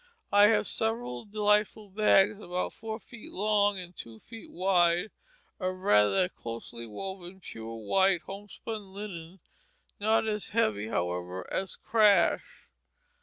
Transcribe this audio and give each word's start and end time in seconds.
I 0.31 0.47
have 0.47 0.65
several 0.65 1.25
delightful 1.25 1.89
bags 1.91 2.39
about 2.39 2.73
four 2.73 2.99
feet 2.99 3.31
long 3.31 3.77
and 3.77 3.95
two 3.95 4.19
feet 4.21 4.49
wide, 4.49 5.11
of 5.59 5.75
rather 5.75 6.27
closely 6.27 6.87
woven 6.87 7.39
pure 7.39 7.75
white 7.75 8.21
homespun 8.23 8.95
linen, 8.95 9.41
not 9.99 10.27
as 10.27 10.49
heavy, 10.49 10.87
however, 10.87 11.47
as 11.53 11.75
crash. 11.75 12.63